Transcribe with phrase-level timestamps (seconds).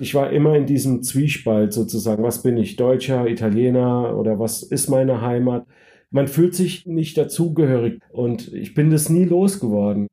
[0.00, 2.22] Ich war immer in diesem Zwiespalt sozusagen.
[2.22, 2.76] Was bin ich?
[2.76, 5.66] Deutscher, Italiener oder was ist meine Heimat?
[6.10, 10.06] Man fühlt sich nicht dazugehörig und ich bin das nie losgeworden.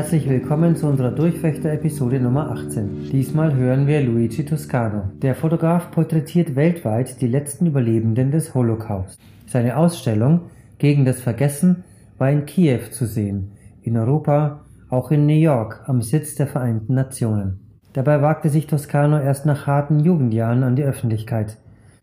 [0.00, 3.10] Herzlich willkommen zu unserer Durchfechter-Episode Nummer 18.
[3.12, 5.10] Diesmal hören wir Luigi Toscano.
[5.20, 9.20] Der Fotograf porträtiert weltweit die letzten Überlebenden des Holocaust.
[9.46, 10.46] Seine Ausstellung
[10.78, 11.84] Gegen das Vergessen
[12.16, 16.94] war in Kiew zu sehen, in Europa, auch in New York, am Sitz der Vereinten
[16.94, 17.60] Nationen.
[17.92, 21.58] Dabei wagte sich Toscano erst nach harten Jugendjahren an die Öffentlichkeit.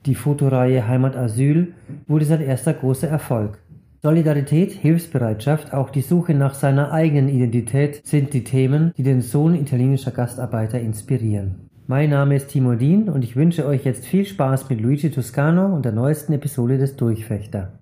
[0.06, 1.74] Die Fotoreihe Heimat Asyl
[2.08, 3.58] wurde sein erster großer Erfolg.
[4.04, 9.56] Solidarität, Hilfsbereitschaft, auch die Suche nach seiner eigenen Identität sind die Themen, die den Sohn
[9.56, 11.68] italienischer Gastarbeiter inspirieren.
[11.88, 15.74] Mein Name ist Timo Dien und ich wünsche euch jetzt viel Spaß mit Luigi Toscano
[15.74, 17.80] und der neuesten Episode des Durchfechter.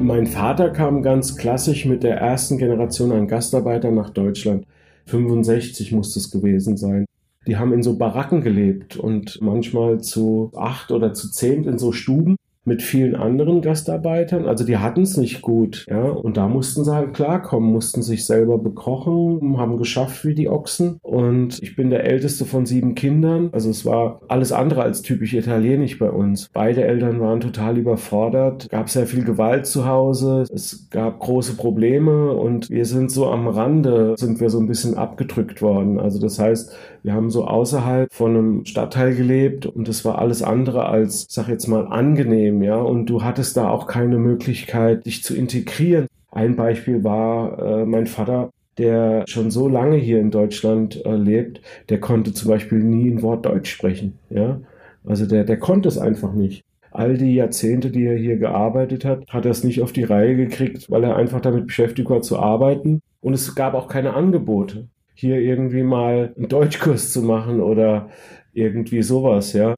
[0.00, 4.66] Mein Vater kam ganz klassisch mit der ersten Generation an Gastarbeitern nach Deutschland.
[5.06, 7.06] 65 muss es gewesen sein
[7.46, 11.92] die haben in so Baracken gelebt und manchmal zu acht oder zu zehn in so
[11.92, 14.46] Stuben mit vielen anderen Gastarbeitern.
[14.46, 16.02] Also die hatten es nicht gut, ja.
[16.02, 20.98] Und da mussten sie halt klarkommen, mussten sich selber bekochen, haben geschafft wie die Ochsen.
[21.02, 23.50] Und ich bin der älteste von sieben Kindern.
[23.52, 26.48] Also es war alles andere als typisch italienisch bei uns.
[26.52, 32.32] Beide Eltern waren total überfordert, gab sehr viel Gewalt zu Hause, es gab große Probleme
[32.32, 36.00] und wir sind so am Rande, sind wir so ein bisschen abgedrückt worden.
[36.00, 40.42] Also das heißt, wir haben so außerhalb von einem Stadtteil gelebt und es war alles
[40.42, 45.22] andere als, sag jetzt mal, angenehm ja, und du hattest da auch keine Möglichkeit, dich
[45.22, 46.06] zu integrieren.
[46.30, 51.60] Ein Beispiel war äh, mein Vater, der schon so lange hier in Deutschland äh, lebt,
[51.88, 54.60] der konnte zum Beispiel nie ein Wort Deutsch sprechen, ja.
[55.04, 56.64] Also der, der konnte es einfach nicht.
[56.90, 60.34] All die Jahrzehnte, die er hier gearbeitet hat, hat er es nicht auf die Reihe
[60.34, 63.02] gekriegt, weil er einfach damit beschäftigt war zu arbeiten.
[63.20, 68.10] Und es gab auch keine Angebote, hier irgendwie mal einen Deutschkurs zu machen oder
[68.52, 69.74] irgendwie sowas, ja.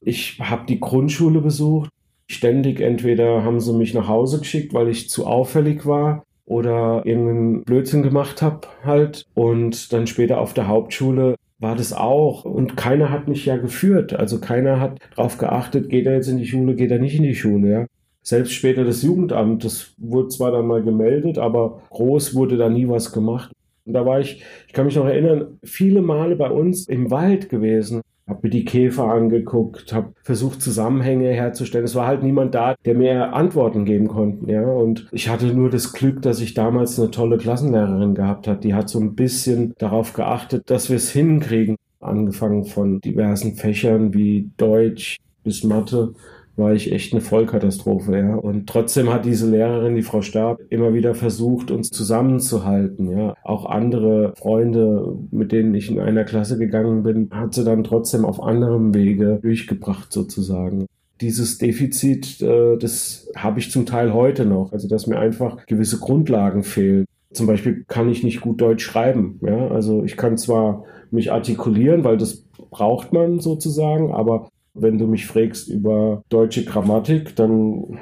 [0.00, 1.90] Ich habe die Grundschule besucht,
[2.26, 7.64] Ständig entweder haben sie mich nach Hause geschickt, weil ich zu auffällig war oder irgendeinen
[7.64, 9.26] Blödsinn gemacht habe halt.
[9.34, 12.44] Und dann später auf der Hauptschule war das auch.
[12.44, 14.14] Und keiner hat mich ja geführt.
[14.14, 17.24] Also keiner hat darauf geachtet, geht er jetzt in die Schule, geht er nicht in
[17.24, 17.86] die Schule, ja.
[18.22, 22.88] Selbst später das Jugendamt, das wurde zwar dann mal gemeldet, aber groß wurde da nie
[22.88, 23.52] was gemacht.
[23.86, 27.48] Und da war ich, ich kann mich noch erinnern, viele Male bei uns im Wald
[27.48, 31.84] gewesen habe mir die Käfer angeguckt, habe versucht Zusammenhänge herzustellen.
[31.84, 34.50] Es war halt niemand da, der mir Antworten geben konnte.
[34.50, 38.64] Ja, und ich hatte nur das Glück, dass ich damals eine tolle Klassenlehrerin gehabt hat.
[38.64, 41.76] Die hat so ein bisschen darauf geachtet, dass wir es hinkriegen.
[42.00, 46.14] Angefangen von diversen Fächern wie Deutsch bis Mathe
[46.56, 48.34] war ich echt eine Vollkatastrophe, ja.
[48.34, 53.34] Und trotzdem hat diese Lehrerin, die Frau Stab, immer wieder versucht, uns zusammenzuhalten, ja.
[53.42, 58.24] Auch andere Freunde, mit denen ich in einer Klasse gegangen bin, hat sie dann trotzdem
[58.24, 60.86] auf anderem Wege durchgebracht, sozusagen
[61.20, 64.72] dieses Defizit, äh, das habe ich zum Teil heute noch.
[64.72, 67.06] Also, dass mir einfach gewisse Grundlagen fehlen.
[67.32, 69.40] Zum Beispiel kann ich nicht gut Deutsch schreiben.
[69.42, 69.68] Ja?
[69.68, 75.26] Also ich kann zwar mich artikulieren, weil das braucht man sozusagen, aber wenn du mich
[75.26, 77.98] fragst über deutsche Grammatik, dann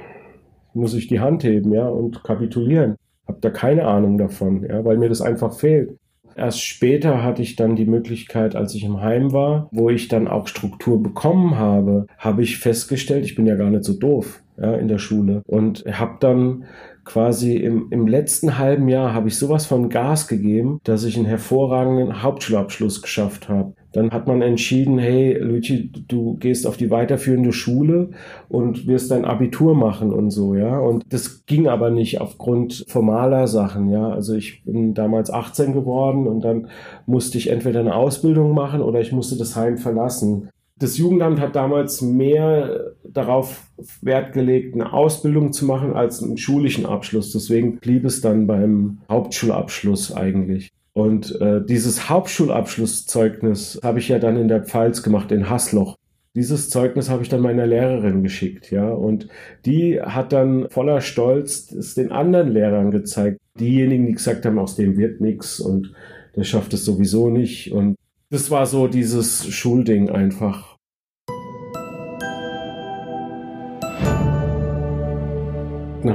[0.74, 2.96] muss ich die Hand heben, ja, und kapitulieren.
[3.26, 5.96] Hab da keine Ahnung davon, ja, weil mir das einfach fehlt.
[6.34, 10.28] Erst später hatte ich dann die Möglichkeit, als ich im Heim war, wo ich dann
[10.28, 14.74] auch Struktur bekommen habe, habe ich festgestellt, ich bin ja gar nicht so doof ja,
[14.74, 16.64] in der Schule und habe dann
[17.04, 21.26] quasi im, im letzten halben Jahr habe ich sowas von Gas gegeben, dass ich einen
[21.26, 23.74] hervorragenden Hauptschulabschluss geschafft habe.
[23.92, 28.10] Dann hat man entschieden, hey Luigi, du gehst auf die weiterführende Schule
[28.48, 30.78] und wirst dein Abitur machen und so, ja.
[30.78, 34.08] Und das ging aber nicht aufgrund formaler Sachen, ja.
[34.08, 36.68] Also ich bin damals 18 geworden und dann
[37.06, 40.48] musste ich entweder eine Ausbildung machen oder ich musste das Heim verlassen.
[40.78, 46.86] Das Jugendamt hat damals mehr darauf Wert gelegt, eine Ausbildung zu machen als einen schulischen
[46.86, 47.30] Abschluss.
[47.30, 50.72] Deswegen blieb es dann beim Hauptschulabschluss eigentlich.
[50.94, 55.96] Und äh, dieses Hauptschulabschlusszeugnis habe ich ja dann in der Pfalz gemacht, in Hasloch.
[56.34, 58.88] Dieses Zeugnis habe ich dann meiner Lehrerin geschickt, ja.
[58.88, 59.28] Und
[59.66, 63.38] die hat dann voller Stolz es den anderen Lehrern gezeigt.
[63.60, 65.92] Diejenigen, die gesagt haben, aus dem wird nichts und
[66.36, 67.72] der schafft es sowieso nicht.
[67.72, 67.96] Und
[68.30, 70.71] das war so dieses Schulding einfach.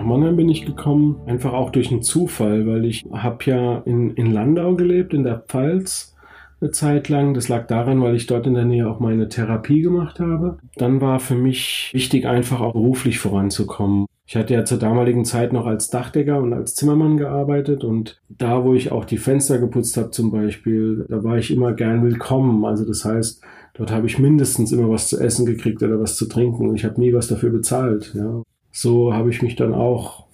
[0.08, 4.32] Mannheim bin ich gekommen, einfach auch durch einen Zufall, weil ich habe ja in, in
[4.32, 6.16] Landau gelebt, in der Pfalz
[6.60, 7.34] eine Zeit lang.
[7.34, 10.58] Das lag daran, weil ich dort in der Nähe auch meine Therapie gemacht habe.
[10.76, 14.06] Dann war für mich wichtig, einfach auch beruflich voranzukommen.
[14.26, 18.66] Ich hatte ja zur damaligen Zeit noch als Dachdecker und als Zimmermann gearbeitet und da,
[18.66, 22.66] wo ich auch die Fenster geputzt habe zum Beispiel, da war ich immer gern willkommen.
[22.66, 23.42] Also das heißt,
[23.76, 26.84] dort habe ich mindestens immer was zu essen gekriegt oder was zu trinken und ich
[26.84, 28.14] habe nie was dafür bezahlt.
[28.16, 28.42] Ja
[28.78, 30.28] so habe ich mich dann auch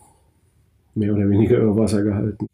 [0.96, 2.48] mehr oder weniger über Wasser gehalten.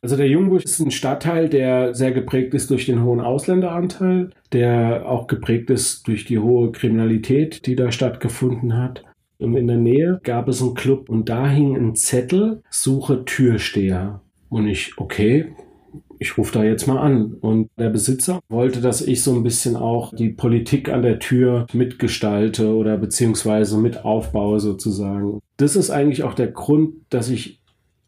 [0.00, 5.06] Also der Jungbusch ist ein Stadtteil, der sehr geprägt ist durch den hohen Ausländeranteil, der
[5.06, 9.04] auch geprägt ist durch die hohe Kriminalität, die da stattgefunden hat.
[9.38, 14.22] Und in der Nähe gab es einen Club und da hing ein Zettel, suche Türsteher.
[14.48, 15.52] Und ich, okay,
[16.18, 17.34] ich rufe da jetzt mal an.
[17.40, 21.66] Und der Besitzer wollte, dass ich so ein bisschen auch die Politik an der Tür
[21.72, 25.40] mitgestalte oder beziehungsweise mit aufbaue sozusagen.
[25.56, 27.60] Das ist eigentlich auch der Grund, dass ich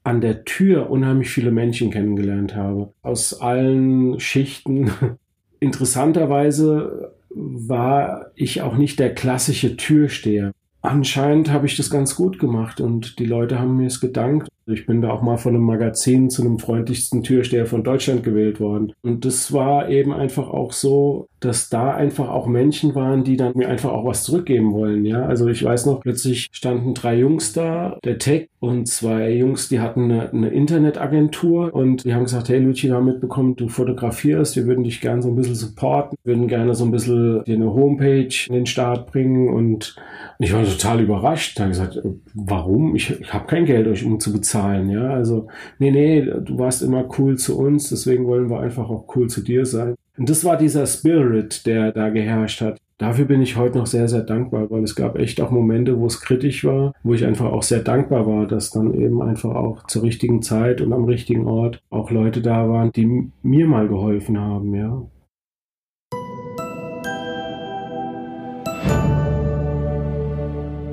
[0.04, 2.92] an der Tür unheimlich viele Menschen kennengelernt habe.
[3.02, 4.90] Aus allen Schichten.
[5.60, 10.52] Interessanterweise war ich auch nicht der klassische Türsteher.
[10.80, 14.48] Anscheinend habe ich das ganz gut gemacht und die Leute haben mir es gedankt.
[14.68, 18.60] Ich bin da auch mal von einem Magazin zu einem freundlichsten Türsteher von Deutschland gewählt
[18.60, 18.92] worden.
[19.02, 23.52] Und das war eben einfach auch so, dass da einfach auch Menschen waren, die dann
[23.54, 25.04] mir einfach auch was zurückgeben wollen.
[25.04, 29.68] Ja, also ich weiß noch, plötzlich standen drei Jungs da, der Tech und zwei Jungs,
[29.68, 33.68] die hatten eine, eine Internetagentur und die haben gesagt, hey Luci, wir haben mitbekommen, du
[33.68, 37.54] fotografierst, wir würden dich gerne so ein bisschen supporten, würden gerne so ein bisschen dir
[37.54, 39.96] eine Homepage in den Start bringen und
[40.40, 41.58] ich war total überrascht.
[41.58, 42.00] Da habe gesagt,
[42.34, 42.94] warum?
[42.94, 44.57] Ich, ich habe kein Geld, euch um zu bezahlen.
[44.90, 45.46] Ja, also
[45.78, 49.42] nee, nee, du warst immer cool zu uns, deswegen wollen wir einfach auch cool zu
[49.42, 49.94] dir sein.
[50.16, 52.78] Und das war dieser Spirit, der da geherrscht hat.
[52.98, 56.06] Dafür bin ich heute noch sehr, sehr dankbar, weil es gab echt auch Momente, wo
[56.06, 59.86] es kritisch war, wo ich einfach auch sehr dankbar war, dass dann eben einfach auch
[59.86, 64.40] zur richtigen Zeit und am richtigen Ort auch Leute da waren, die mir mal geholfen
[64.40, 65.02] haben, ja.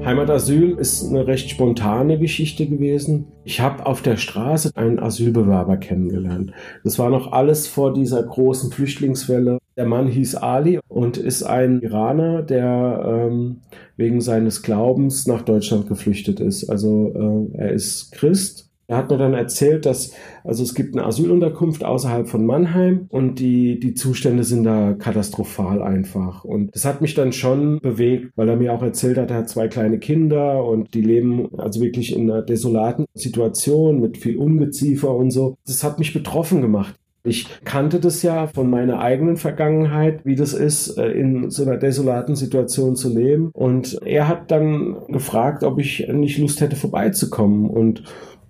[0.06, 3.26] Heimatasyl ist eine recht spontane Geschichte gewesen.
[3.44, 6.52] Ich habe auf der Straße einen Asylbewerber kennengelernt.
[6.84, 9.58] Das war noch alles vor dieser großen Flüchtlingswelle.
[9.76, 13.62] Der Mann hieß Ali und ist ein Iraner, der ähm,
[13.98, 16.70] wegen seines Glaubens nach Deutschland geflüchtet ist.
[16.70, 20.12] Also äh, er ist Christ er hat mir dann erzählt, dass,
[20.44, 25.82] also es gibt eine Asylunterkunft außerhalb von Mannheim und die, die Zustände sind da katastrophal
[25.82, 26.44] einfach.
[26.44, 29.50] Und das hat mich dann schon bewegt, weil er mir auch erzählt hat, er hat
[29.50, 35.16] zwei kleine Kinder und die leben also wirklich in einer desolaten Situation mit viel Ungeziefer
[35.16, 35.58] und so.
[35.66, 36.96] Das hat mich betroffen gemacht.
[37.26, 41.78] Ich kannte das ja von meiner eigenen Vergangenheit, wie das ist, äh, in so einer
[41.78, 43.50] desolaten Situation zu leben.
[43.52, 47.68] Und er hat dann gefragt, ob ich nicht Lust hätte, vorbeizukommen.
[47.68, 48.04] Und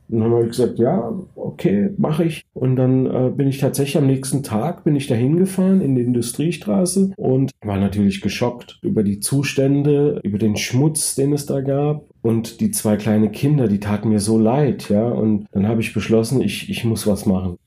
[0.10, 2.44] und dann habe ich gesagt, ja, okay, mache ich.
[2.54, 6.04] Und dann äh, bin ich tatsächlich am nächsten Tag, bin ich da hingefahren in die
[6.04, 12.06] Industriestraße und war natürlich geschockt über die Zustände, über den Schmutz, den es da gab.
[12.22, 15.08] Und die zwei kleine Kinder, die taten mir so leid, ja.
[15.08, 17.58] Und dann habe ich beschlossen, ich, ich muss was machen.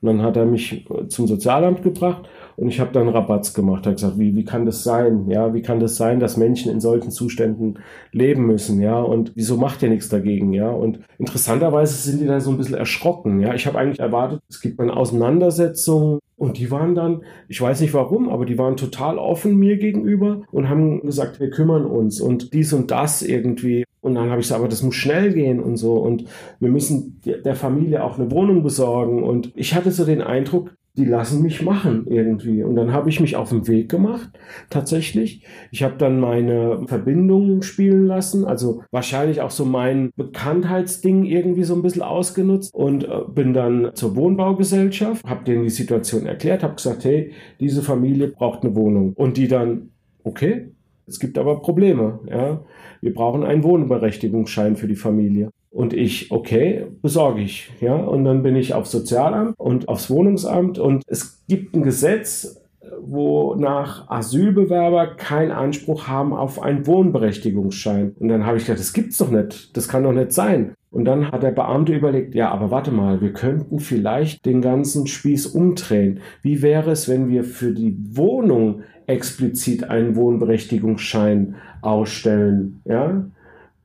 [0.00, 3.96] Und dann hat er mich zum Sozialamt gebracht und ich habe dann Rabatz gemacht, habe
[3.96, 5.28] gesagt, wie, wie kann das sein?
[5.28, 7.78] Ja, wie kann das sein, dass Menschen in solchen Zuständen
[8.12, 8.80] leben müssen?
[8.80, 10.52] Ja, und wieso macht ihr nichts dagegen?
[10.52, 13.40] Ja, und interessanterweise sind die da so ein bisschen erschrocken.
[13.40, 17.80] Ja, ich habe eigentlich erwartet, es gibt eine Auseinandersetzung und die waren dann, ich weiß
[17.80, 22.20] nicht warum, aber die waren total offen mir gegenüber und haben gesagt, wir kümmern uns
[22.20, 23.84] und dies und das irgendwie.
[24.00, 25.94] Und dann habe ich gesagt, aber das muss schnell gehen und so.
[25.94, 26.24] Und
[26.58, 29.22] wir müssen der Familie auch eine Wohnung besorgen.
[29.22, 32.62] Und ich hatte so den Eindruck, die lassen mich machen irgendwie.
[32.62, 34.30] Und dann habe ich mich auf den Weg gemacht,
[34.68, 35.44] tatsächlich.
[35.70, 41.74] Ich habe dann meine Verbindungen spielen lassen, also wahrscheinlich auch so mein Bekanntheitsding irgendwie so
[41.74, 46.74] ein bisschen ausgenutzt und äh, bin dann zur Wohnbaugesellschaft, habe denen die Situation erklärt, habe
[46.74, 49.14] gesagt, hey, diese Familie braucht eine Wohnung.
[49.14, 49.90] Und die dann,
[50.24, 50.72] okay,
[51.06, 52.64] es gibt aber Probleme, ja.
[53.00, 55.50] Wir brauchen einen Wohnberechtigungsschein für die Familie.
[55.72, 57.72] Und ich, okay, besorge ich.
[57.80, 62.62] Ja, und dann bin ich aufs Sozialamt und aufs Wohnungsamt und es gibt ein Gesetz,
[63.00, 68.14] wonach Asylbewerber keinen Anspruch haben auf einen Wohnberechtigungsschein.
[68.18, 69.76] Und dann habe ich gedacht, das gibt's doch nicht.
[69.76, 70.74] Das kann doch nicht sein.
[70.90, 75.06] Und dann hat der Beamte überlegt, ja, aber warte mal, wir könnten vielleicht den ganzen
[75.06, 76.20] Spieß umdrehen.
[76.42, 82.82] Wie wäre es, wenn wir für die Wohnung explizit einen Wohnberechtigungsschein ausstellen?
[82.84, 83.24] Ja,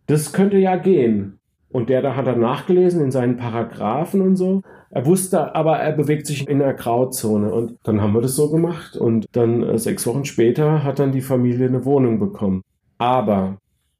[0.08, 1.39] das könnte ja gehen.
[1.77, 4.63] Und der da hat er nachgelesen in seinen Paragraphen und so.
[4.89, 7.53] Er wusste aber, er bewegt sich in der Grauzone.
[7.53, 8.98] Und dann haben wir das so gemacht.
[8.98, 12.63] Und dann äh, sechs Wochen später hat dann die Familie eine Wohnung bekommen.
[12.98, 13.57] Aber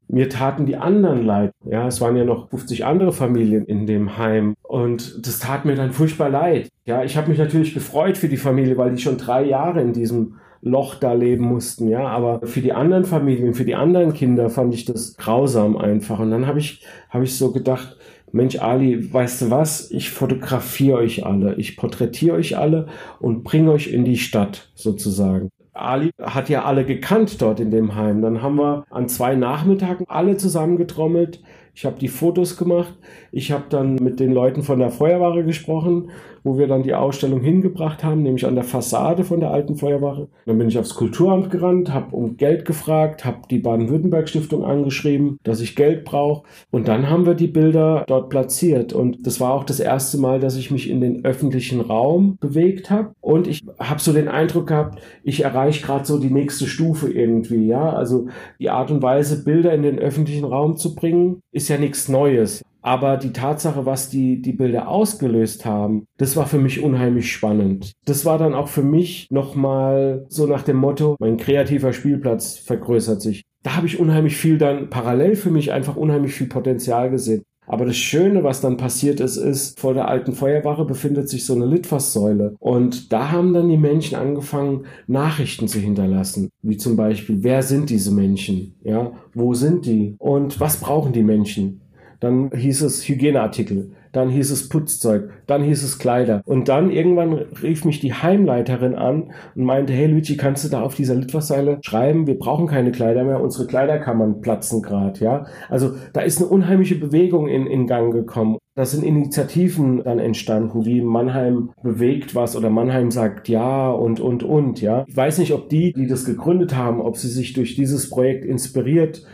[0.08, 1.52] mir taten die anderen leid.
[1.64, 4.56] Ja, es waren ja noch 50 andere Familien in dem Heim.
[4.64, 6.70] Und das tat mir dann furchtbar leid.
[6.84, 9.92] Ja, ich habe mich natürlich gefreut für die Familie, weil die schon drei Jahre in
[9.92, 12.06] diesem Loch da leben mussten, ja.
[12.06, 16.18] Aber für die anderen Familien, für die anderen Kinder fand ich das grausam einfach.
[16.18, 17.96] Und dann habe ich, habe ich so gedacht,
[18.32, 19.90] Mensch, Ali, weißt du was?
[19.90, 22.86] Ich fotografiere euch alle, ich porträtiere euch alle
[23.20, 25.50] und bringe euch in die Stadt sozusagen.
[25.72, 28.20] Ali hat ja alle gekannt dort in dem Heim.
[28.20, 31.40] Dann haben wir an zwei Nachmittagen alle zusammengetrommelt.
[31.78, 32.92] Ich habe die Fotos gemacht.
[33.30, 36.10] Ich habe dann mit den Leuten von der Feuerwache gesprochen
[36.48, 40.28] wo wir dann die Ausstellung hingebracht haben, nämlich an der Fassade von der alten Feuerwache.
[40.46, 45.60] Dann bin ich aufs Kulturamt gerannt, habe um Geld gefragt, habe die Baden-Württemberg-Stiftung angeschrieben, dass
[45.60, 46.44] ich Geld brauche.
[46.70, 48.92] Und dann haben wir die Bilder dort platziert.
[48.92, 52.90] Und das war auch das erste Mal, dass ich mich in den öffentlichen Raum bewegt
[52.90, 53.12] habe.
[53.20, 57.66] Und ich habe so den Eindruck gehabt, ich erreiche gerade so die nächste Stufe irgendwie.
[57.66, 61.78] Ja, also die Art und Weise, Bilder in den öffentlichen Raum zu bringen, ist ja
[61.78, 62.62] nichts Neues.
[62.80, 67.92] Aber die Tatsache, was die, die Bilder ausgelöst haben, das war für mich unheimlich spannend.
[68.04, 73.20] Das war dann auch für mich nochmal so nach dem Motto, mein kreativer Spielplatz vergrößert
[73.20, 73.42] sich.
[73.64, 77.42] Da habe ich unheimlich viel dann parallel für mich einfach unheimlich viel Potenzial gesehen.
[77.68, 81.54] Aber das Schöne, was dann passiert ist, ist, vor der alten Feuerwache befindet sich so
[81.54, 82.56] eine Litfaßsäule.
[82.58, 86.50] Und da haben dann die Menschen angefangen, Nachrichten zu hinterlassen.
[86.62, 88.74] Wie zum Beispiel, wer sind diese Menschen?
[88.82, 90.16] Ja, wo sind die?
[90.18, 91.82] Und was brauchen die Menschen?
[92.20, 96.42] dann hieß es Hygieneartikel, dann hieß es Putzzeug, dann hieß es Kleider.
[96.44, 97.32] Und dann irgendwann
[97.62, 101.78] rief mich die Heimleiterin an und meinte, hey Luigi, kannst du da auf dieser Litfaßseile
[101.82, 105.46] schreiben, wir brauchen keine Kleider mehr, unsere Kleiderkammern platzen gerade, ja.
[105.68, 108.58] Also da ist eine unheimliche Bewegung in, in Gang gekommen.
[108.74, 114.42] Da sind Initiativen dann entstanden, wie Mannheim bewegt was oder Mannheim sagt ja und, und,
[114.42, 115.04] und, ja.
[115.08, 118.44] Ich weiß nicht, ob die, die das gegründet haben, ob sie sich durch dieses Projekt
[118.44, 119.24] inspiriert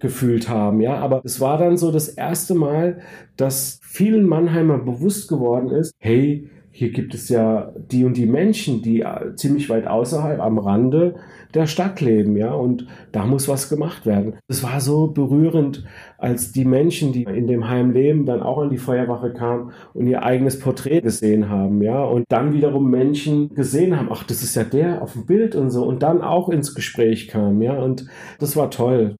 [0.00, 0.96] gefühlt haben, ja.
[0.96, 3.00] Aber es war dann so das erste Mal,
[3.36, 8.82] dass vielen Mannheimer bewusst geworden ist, hey, hier gibt es ja die und die Menschen,
[8.82, 11.14] die äh, ziemlich weit außerhalb am Rande
[11.54, 14.34] der Stadt leben, ja, und da muss was gemacht werden.
[14.48, 15.84] Es war so berührend,
[16.18, 20.08] als die Menschen, die in dem Heim leben, dann auch an die Feuerwache kamen und
[20.08, 24.56] ihr eigenes Porträt gesehen haben, ja, und dann wiederum Menschen gesehen haben, ach, das ist
[24.56, 28.08] ja der auf dem Bild und so, und dann auch ins Gespräch kam, ja, und
[28.40, 29.14] das war toll.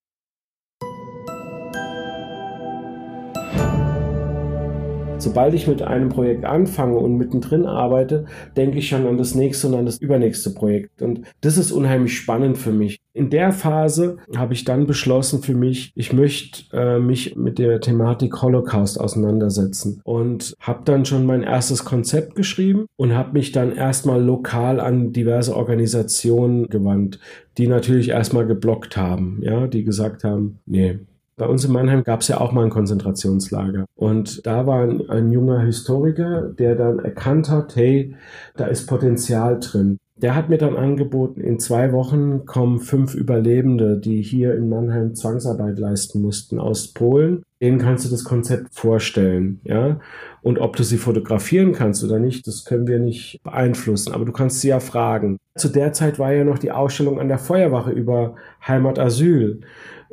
[5.24, 8.26] Sobald ich mit einem Projekt anfange und mittendrin arbeite,
[8.58, 11.00] denke ich schon an das nächste und an das übernächste Projekt.
[11.00, 12.98] Und das ist unheimlich spannend für mich.
[13.14, 17.80] In der Phase habe ich dann beschlossen für mich, ich möchte äh, mich mit der
[17.80, 23.74] Thematik Holocaust auseinandersetzen und habe dann schon mein erstes Konzept geschrieben und habe mich dann
[23.74, 27.18] erstmal lokal an diverse Organisationen gewandt,
[27.56, 30.98] die natürlich erstmal geblockt haben, ja, die gesagt haben, nee,
[31.36, 33.86] bei uns in Mannheim gab es ja auch mal ein Konzentrationslager.
[33.94, 38.14] Und da war ein, ein, junger Historiker, der dann erkannt hat, hey,
[38.56, 39.98] da ist Potenzial drin.
[40.16, 45.16] Der hat mir dann angeboten, in zwei Wochen kommen fünf Überlebende, die hier in Mannheim
[45.16, 47.42] Zwangsarbeit leisten mussten, aus Polen.
[47.60, 49.98] Denen kannst du das Konzept vorstellen, ja.
[50.40, 54.12] Und ob du sie fotografieren kannst oder nicht, das können wir nicht beeinflussen.
[54.12, 55.38] Aber du kannst sie ja fragen.
[55.56, 58.36] Zu der Zeit war ja noch die Ausstellung an der Feuerwache über
[58.66, 59.62] Heimatasyl.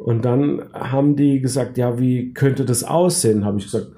[0.04, 3.46] Und dann haben die gesagt, ja, wie könnte das aussehen?
[3.46, 3.92] Habe ich gesagt,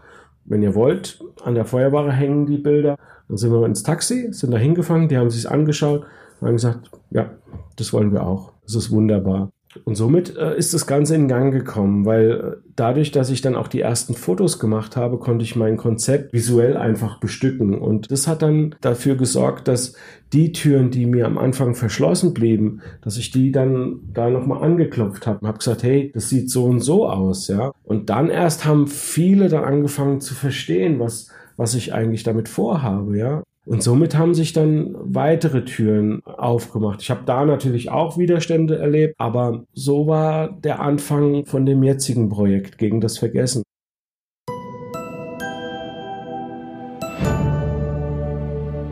[0.44, 2.98] wenn ihr wollt, an der Feuerwache hängen die Bilder.
[3.30, 6.06] Dann sind wir ins Taxi, sind da hingefangen, die haben sich angeschaut
[6.42, 7.32] und haben gesagt, ja,
[7.78, 8.52] das wollen wir auch.
[8.64, 9.52] Das ist wunderbar.
[9.84, 13.56] Und somit äh, ist das Ganze in Gang gekommen, weil äh, dadurch, dass ich dann
[13.56, 17.78] auch die ersten Fotos gemacht habe, konnte ich mein Konzept visuell einfach bestücken.
[17.78, 19.96] Und das hat dann dafür gesorgt, dass
[20.32, 25.28] die Türen, die mir am Anfang verschlossen blieben, dass ich die dann da nochmal angeklopft
[25.28, 27.72] habe und habe gesagt, hey, das sieht so und so aus, ja.
[27.84, 33.18] Und dann erst haben viele dann angefangen zu verstehen, was was ich eigentlich damit vorhabe,
[33.18, 33.44] ja.
[33.66, 37.02] Und somit haben sich dann weitere Türen aufgemacht.
[37.02, 42.28] Ich habe da natürlich auch Widerstände erlebt, aber so war der Anfang von dem jetzigen
[42.28, 43.64] Projekt gegen das Vergessen.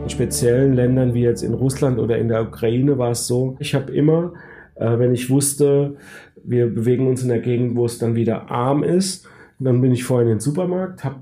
[0.02, 3.74] In speziellen Ländern wie jetzt in Russland oder in der Ukraine war es so, ich
[3.74, 4.32] habe immer,
[4.76, 5.96] äh, wenn ich wusste,
[6.42, 9.28] wir bewegen uns in der Gegend, wo es dann wieder arm ist,
[9.64, 11.16] Dann bin ich vorhin in den Supermarkt, habe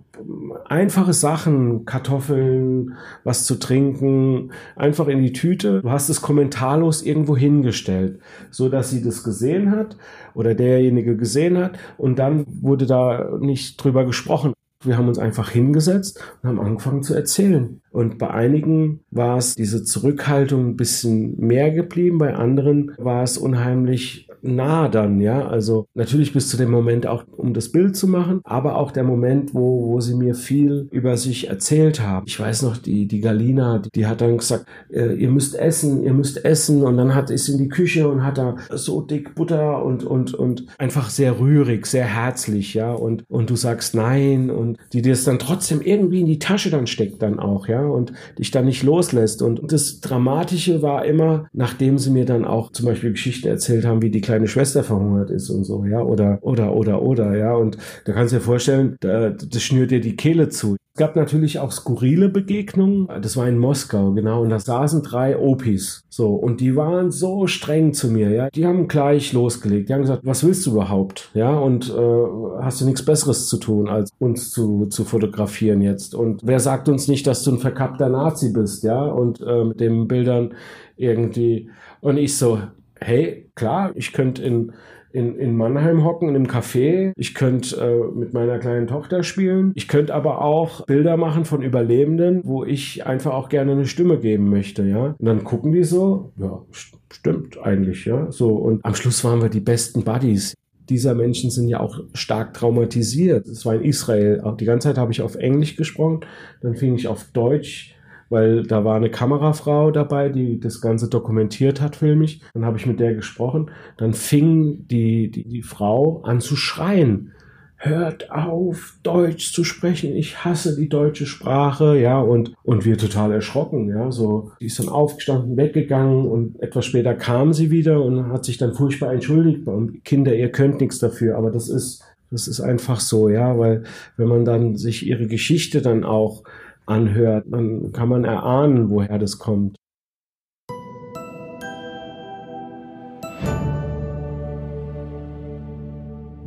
[0.66, 5.82] einfache Sachen, Kartoffeln, was zu trinken, einfach in die Tüte.
[5.82, 8.20] Du hast es kommentarlos irgendwo hingestellt,
[8.50, 9.96] so dass sie das gesehen hat
[10.34, 14.54] oder derjenige gesehen hat und dann wurde da nicht drüber gesprochen.
[14.82, 17.82] Wir haben uns einfach hingesetzt und haben angefangen zu erzählen.
[17.90, 23.36] Und bei einigen war es diese Zurückhaltung ein bisschen mehr geblieben, bei anderen war es
[23.36, 25.46] unheimlich nah dann, ja.
[25.48, 29.04] Also natürlich bis zu dem Moment auch, um das Bild zu machen, aber auch der
[29.04, 32.26] Moment, wo, wo sie mir viel über sich erzählt haben.
[32.28, 36.02] Ich weiß noch, die, die Galina, die, die hat dann gesagt, äh, ihr müsst essen,
[36.02, 36.82] ihr müsst essen.
[36.82, 40.34] Und dann hat ist in die Küche und hat da so dick Butter und, und,
[40.34, 42.92] und einfach sehr rührig, sehr herzlich, ja.
[42.92, 46.70] Und, und du sagst nein und die dir das dann trotzdem irgendwie in die Tasche
[46.70, 47.82] dann steckt dann auch, ja.
[47.82, 49.42] Und dich dann nicht loslässt.
[49.42, 54.02] Und das Dramatische war immer, nachdem sie mir dann auch zum Beispiel Geschichten erzählt haben,
[54.02, 57.76] wie die kleine Schwester verhungert ist und so, ja, oder, oder, oder, oder, ja, und
[58.04, 60.76] da kannst du dir vorstellen, da, das schnürt dir die Kehle zu.
[60.94, 63.08] Es gab natürlich auch skurrile Begegnungen.
[63.22, 64.42] Das war in Moskau, genau.
[64.42, 66.02] Und da saßen drei Opis.
[66.08, 66.34] So.
[66.34, 68.50] Und die waren so streng zu mir, ja.
[68.50, 69.88] Die haben gleich losgelegt.
[69.88, 71.30] Die haben gesagt, was willst du überhaupt?
[71.32, 71.56] Ja.
[71.56, 76.14] Und äh, hast du nichts Besseres zu tun, als uns zu, zu fotografieren jetzt?
[76.14, 79.04] Und wer sagt uns nicht, dass du ein verkappter Nazi bist, ja?
[79.04, 80.54] Und äh, mit den Bildern
[80.96, 81.70] irgendwie.
[82.00, 82.58] Und ich so,
[83.00, 84.72] hey, klar, ich könnte in,
[85.12, 87.12] in, in Mannheim hocken, in einem Café.
[87.16, 89.72] Ich könnte äh, mit meiner kleinen Tochter spielen.
[89.74, 94.18] Ich könnte aber auch Bilder machen von Überlebenden, wo ich einfach auch gerne eine Stimme
[94.18, 95.14] geben möchte, ja.
[95.18, 96.62] Und dann gucken die so, ja,
[97.10, 98.30] stimmt eigentlich, ja.
[98.30, 100.54] So, und am Schluss waren wir die besten Buddies
[100.90, 103.46] dieser Menschen sind ja auch stark traumatisiert.
[103.46, 104.42] Es war in Israel.
[104.58, 106.20] Die ganze Zeit habe ich auf Englisch gesprochen.
[106.60, 107.94] Dann fing ich auf Deutsch
[108.30, 112.38] weil da war eine Kamerafrau dabei, die das Ganze dokumentiert hat filmisch.
[112.54, 113.70] Dann habe ich mit der gesprochen.
[113.98, 117.32] Dann fing die, die, die Frau an zu schreien.
[117.76, 120.14] Hört auf, Deutsch zu sprechen.
[120.14, 124.52] Ich hasse die deutsche Sprache, ja, und, und wir total erschrocken, ja, so.
[124.60, 128.74] Die ist dann aufgestanden, weggegangen und etwas später kam sie wieder und hat sich dann
[128.74, 129.66] furchtbar entschuldigt.
[130.04, 133.84] Kinder, ihr könnt nichts dafür, aber das ist, das ist einfach so, ja, weil
[134.18, 136.44] wenn man dann sich ihre Geschichte dann auch
[136.90, 139.79] anhört, dann kann man erahnen, woher das kommt.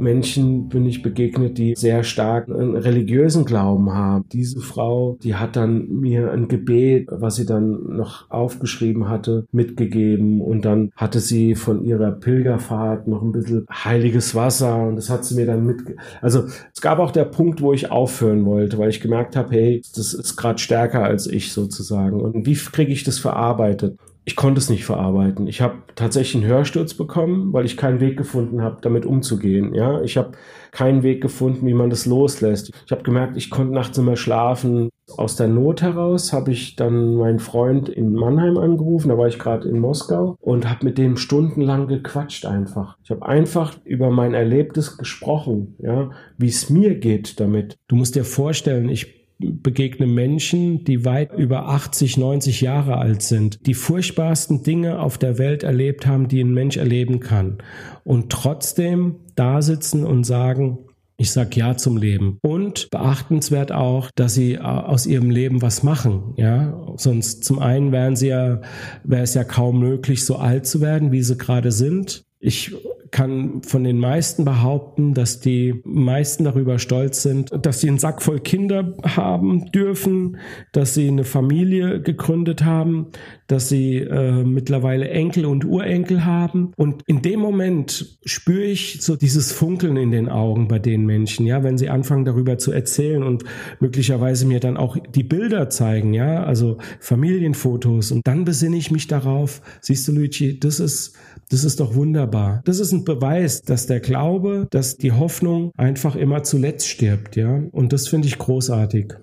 [0.04, 4.26] Menschen bin ich begegnet, die sehr stark einen religiösen Glauben haben.
[4.32, 10.42] Diese Frau, die hat dann mir ein Gebet, was sie dann noch aufgeschrieben hatte, mitgegeben
[10.42, 15.26] und dann hatte sie von ihrer Pilgerfahrt noch ein bisschen heiliges Wasser und das hat
[15.26, 15.82] sie mir dann mit.
[16.22, 19.82] Also es gab auch der Punkt, wo ich aufhören wollte, weil ich gemerkt habe, hey,
[19.96, 22.20] das ist gerade stärker als ich sozusagen.
[22.22, 23.98] Und wie kriege ich das verarbeitet?
[24.25, 25.47] Ich konnte es nicht verarbeiten.
[25.47, 29.73] Ich habe tatsächlich einen Hörsturz bekommen, weil ich keinen Weg gefunden habe, damit umzugehen.
[29.73, 30.31] Ja, ich habe
[30.71, 32.71] keinen Weg gefunden, wie man das loslässt.
[32.86, 34.89] Ich habe gemerkt, ich konnte nachts immer schlafen.
[35.17, 39.09] Aus der Not heraus habe ich dann meinen Freund in Mannheim angerufen.
[39.09, 42.97] Da war ich gerade in Moskau und habe mit dem stundenlang gequatscht einfach.
[43.03, 47.75] Ich habe einfach über mein Erlebtes gesprochen, ja, wie es mir geht damit.
[47.89, 53.65] Du musst dir vorstellen, ich begegne Menschen, die weit über 80, 90 Jahre alt sind,
[53.65, 57.58] die furchtbarsten Dinge auf der Welt erlebt haben, die ein Mensch erleben kann.
[58.03, 60.79] Und trotzdem da sitzen und sagen,
[61.17, 62.38] ich sag ja zum Leben.
[62.41, 66.34] Und beachtenswert auch, dass sie äh, aus ihrem Leben was machen.
[66.38, 68.62] Ja, sonst zum einen wären sie ja,
[69.03, 72.23] wäre es ja kaum möglich, so alt zu werden, wie sie gerade sind.
[72.39, 72.75] Ich
[73.13, 78.23] kann von den meisten behaupten, dass die meisten darüber stolz sind, dass sie einen Sack
[78.23, 80.38] voll Kinder haben dürfen,
[80.71, 83.12] dass sie eine Familie gegründet haben,
[83.45, 86.71] dass sie äh, mittlerweile Enkel und Urenkel haben.
[86.76, 91.45] Und in dem Moment spüre ich so dieses Funkeln in den Augen bei den Menschen,
[91.45, 93.43] ja, wenn sie anfangen darüber zu erzählen und
[93.80, 98.12] möglicherweise mir dann auch die Bilder zeigen, ja, also Familienfotos.
[98.12, 101.15] Und dann besinne ich mich darauf, siehst du, Luigi, das ist
[101.54, 102.62] das ist doch wunderbar.
[102.66, 107.62] Das ist ein Beweis, dass der Glaube, dass die Hoffnung einfach immer zuletzt stirbt, ja.
[107.72, 109.13] Und das finde ich großartig.